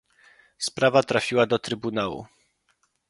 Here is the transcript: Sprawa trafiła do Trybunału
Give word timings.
Sprawa 0.57 1.03
trafiła 1.03 1.45
do 1.45 1.59
Trybunału 1.59 2.25